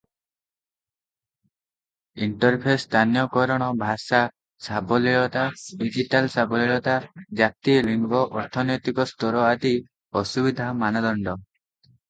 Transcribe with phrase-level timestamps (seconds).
[2.27, 4.21] Interface ସ୍ଥାନୀୟକରଣ, ଭାଷା
[4.67, 5.43] ସାବଲୀଳତା,
[5.83, 6.95] digital ସାବଲୀଳତା,
[7.41, 9.75] ଜାତି, ଲିଙ୍ଗ, ଅର୍ଥନୈତିକ ସ୍ତର ଆଦି
[10.23, 11.35] ଅସୁବିଧା ମାନଦଣ୍ଡ।